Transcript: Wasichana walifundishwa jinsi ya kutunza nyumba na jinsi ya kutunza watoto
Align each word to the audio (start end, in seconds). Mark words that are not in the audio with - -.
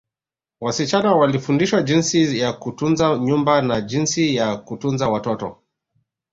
Wasichana 0.61 1.15
walifundishwa 1.15 1.81
jinsi 1.81 2.39
ya 2.39 2.53
kutunza 2.53 3.17
nyumba 3.17 3.61
na 3.61 3.81
jinsi 3.81 4.35
ya 4.35 4.57
kutunza 4.57 5.09
watoto 5.09 5.63